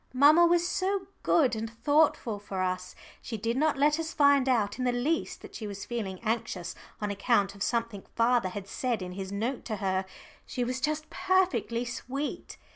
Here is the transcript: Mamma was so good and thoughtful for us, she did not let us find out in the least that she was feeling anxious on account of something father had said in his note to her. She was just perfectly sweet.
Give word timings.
Mamma 0.13 0.47
was 0.47 0.67
so 0.67 1.05
good 1.21 1.55
and 1.55 1.69
thoughtful 1.69 2.39
for 2.39 2.63
us, 2.63 2.95
she 3.21 3.37
did 3.37 3.55
not 3.55 3.77
let 3.77 3.99
us 3.99 4.13
find 4.15 4.49
out 4.49 4.79
in 4.79 4.83
the 4.83 4.91
least 4.91 5.43
that 5.43 5.53
she 5.53 5.67
was 5.67 5.85
feeling 5.85 6.19
anxious 6.23 6.73
on 6.99 7.11
account 7.11 7.53
of 7.53 7.61
something 7.61 8.01
father 8.15 8.49
had 8.49 8.67
said 8.67 9.03
in 9.03 9.11
his 9.11 9.31
note 9.31 9.63
to 9.65 9.75
her. 9.75 10.05
She 10.43 10.63
was 10.63 10.81
just 10.81 11.11
perfectly 11.11 11.85
sweet. 11.85 12.57